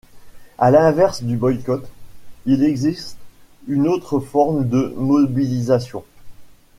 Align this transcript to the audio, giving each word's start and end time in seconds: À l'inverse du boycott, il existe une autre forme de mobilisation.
À 0.57 0.71
l'inverse 0.71 1.21
du 1.21 1.37
boycott, 1.37 1.87
il 2.47 2.63
existe 2.63 3.19
une 3.67 3.87
autre 3.87 4.19
forme 4.19 4.67
de 4.67 4.95
mobilisation. 4.97 6.03